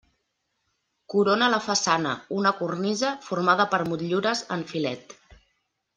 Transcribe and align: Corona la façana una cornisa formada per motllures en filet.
Corona 1.13 1.49
la 1.55 1.59
façana 1.65 2.15
una 2.39 2.53
cornisa 2.63 3.11
formada 3.29 3.71
per 3.75 3.83
motllures 3.93 4.43
en 4.57 4.65
filet. 4.73 5.19